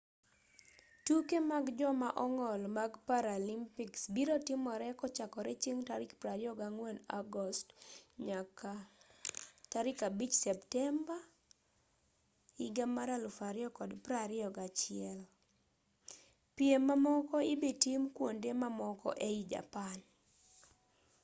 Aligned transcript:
tuke 1.05 1.37
mag 1.51 1.65
joma 1.79 2.09
ong'ol 2.25 2.61
mag 2.77 2.91
paralympics 3.07 4.01
biro 4.15 4.35
timore 4.47 4.89
kochakore 4.99 5.53
chieng' 5.61 5.85
tarik 5.87 6.11
24 6.23 7.19
agost 7.21 7.65
nyaka 8.27 8.71
5 9.73 10.43
septemba 10.45 11.17
2021 12.59 15.19
pirm 16.55 16.81
mamoko 16.89 17.35
ibitim 17.53 18.01
kuonde 18.15 18.49
mamoko 18.61 19.09
ei 19.27 19.39
japan 19.53 19.97